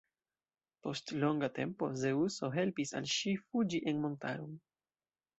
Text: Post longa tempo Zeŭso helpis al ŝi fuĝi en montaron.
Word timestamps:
Post 0.85 1.11
longa 1.23 1.49
tempo 1.57 1.89
Zeŭso 2.03 2.49
helpis 2.55 2.93
al 2.99 3.09
ŝi 3.17 3.33
fuĝi 3.43 3.83
en 3.93 4.01
montaron. 4.07 4.57